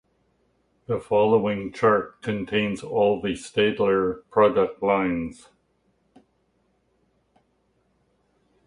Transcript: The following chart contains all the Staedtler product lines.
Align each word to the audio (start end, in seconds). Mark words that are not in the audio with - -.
The 0.87 0.99
following 0.99 1.71
chart 1.71 2.23
contains 2.23 2.81
all 2.81 3.21
the 3.21 3.33
Staedtler 3.35 4.23
product 4.31 4.81
lines. 4.81 5.47